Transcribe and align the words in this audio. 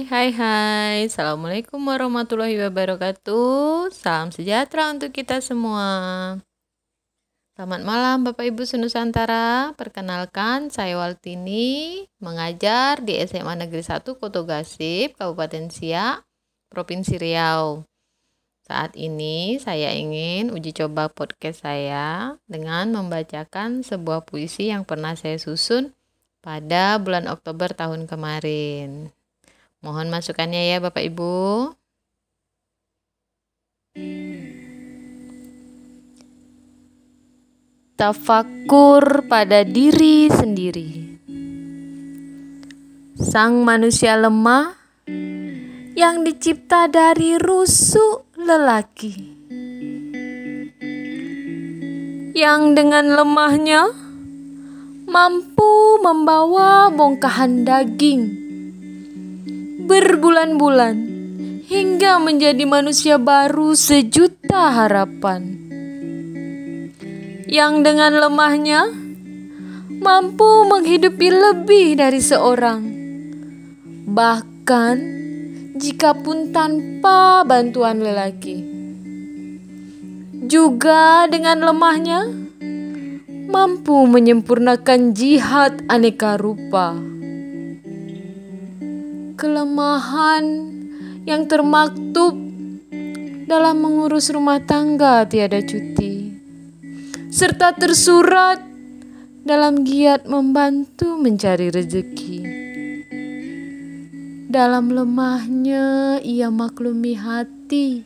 Hai 0.00 0.08
hai 0.08 0.30
hai, 0.32 0.98
Assalamualaikum 1.12 1.76
warahmatullahi 1.76 2.56
wabarakatuh. 2.56 3.92
Salam 3.92 4.32
sejahtera 4.32 4.88
untuk 4.96 5.12
kita 5.12 5.44
semua. 5.44 6.40
Selamat 7.52 7.84
malam 7.84 8.24
Bapak 8.24 8.48
Ibu 8.48 8.64
Senusantara. 8.64 9.76
Perkenalkan 9.76 10.72
saya 10.72 10.96
Waltini 10.96 12.08
Mengajar 12.16 13.04
di 13.04 13.20
SMA 13.28 13.52
Negeri 13.60 13.84
1 13.84 14.16
Koto 14.16 14.48
Gasip, 14.48 15.20
Kabupaten 15.20 15.68
Siak, 15.68 16.24
Provinsi 16.72 17.20
Riau. 17.20 17.84
Saat 18.64 18.96
ini 18.96 19.60
saya 19.60 19.92
ingin 19.92 20.48
uji 20.48 20.72
coba 20.80 21.12
podcast 21.12 21.68
saya 21.68 22.40
dengan 22.48 22.88
membacakan 22.96 23.84
sebuah 23.84 24.24
puisi 24.24 24.72
yang 24.72 24.88
pernah 24.88 25.12
saya 25.12 25.36
susun 25.36 25.92
pada 26.40 26.96
bulan 26.96 27.28
Oktober 27.28 27.76
tahun 27.76 28.08
kemarin. 28.08 29.19
Mohon 29.80 30.12
masukannya 30.12 30.76
ya 30.76 30.76
Bapak 30.76 31.00
Ibu. 31.00 31.72
Tafakur 37.96 39.24
pada 39.24 39.64
diri 39.64 40.28
sendiri. 40.28 41.16
Sang 43.16 43.64
manusia 43.64 44.20
lemah 44.20 44.76
yang 45.96 46.28
dicipta 46.28 46.84
dari 46.84 47.40
rusuk 47.40 48.28
lelaki. 48.36 49.16
Yang 52.36 52.62
dengan 52.76 53.16
lemahnya 53.16 53.88
mampu 55.08 55.72
membawa 56.04 56.92
bongkahan 56.92 57.64
daging 57.64 58.39
berbulan-bulan 59.86 60.96
hingga 61.70 62.18
menjadi 62.18 62.64
manusia 62.66 63.16
baru 63.16 63.78
sejuta 63.78 64.74
harapan. 64.74 65.56
Yang 67.50 67.74
dengan 67.82 68.12
lemahnya 68.18 68.90
mampu 70.00 70.66
menghidupi 70.66 71.28
lebih 71.30 71.98
dari 71.98 72.18
seorang. 72.18 72.80
Bahkan 74.10 74.96
jika 75.78 76.14
pun 76.18 76.50
tanpa 76.50 77.46
bantuan 77.46 78.02
lelaki. 78.02 78.66
Juga 80.50 81.30
dengan 81.30 81.62
lemahnya 81.62 82.26
mampu 83.50 84.06
menyempurnakan 84.06 85.14
jihad 85.14 85.82
aneka 85.90 86.38
rupa 86.38 87.09
kelemahan 89.40 90.44
yang 91.24 91.48
termaktub 91.48 92.36
dalam 93.48 93.80
mengurus 93.80 94.28
rumah 94.28 94.60
tangga 94.60 95.24
tiada 95.24 95.64
cuti, 95.64 96.28
serta 97.32 97.72
tersurat 97.72 98.60
dalam 99.40 99.80
giat 99.80 100.28
membantu 100.28 101.16
mencari 101.16 101.72
rezeki. 101.72 102.38
Dalam 104.52 104.92
lemahnya 104.92 106.20
ia 106.20 106.52
maklumi 106.52 107.16
hati, 107.16 108.04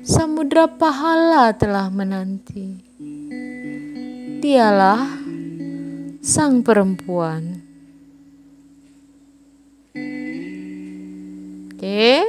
samudra 0.00 0.64
pahala 0.64 1.52
telah 1.52 1.92
menanti. 1.92 2.80
Dialah 4.40 5.12
sang 6.24 6.64
perempuan. 6.64 7.71
Oke. 11.82 12.22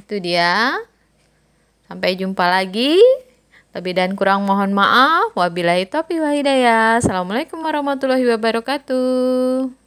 Itu 0.00 0.16
dia. 0.24 0.72
Sampai 1.84 2.16
jumpa 2.16 2.48
lagi. 2.48 2.96
Lebih 3.76 3.92
dan 3.92 4.16
kurang 4.16 4.48
mohon 4.48 4.72
maaf. 4.72 5.36
Wabillahi 5.36 5.84
taufiq 5.84 6.24
wa 6.24 6.32
hidayah. 6.32 6.96
Assalamualaikum 6.96 7.60
warahmatullahi 7.60 8.24
wabarakatuh. 8.24 9.76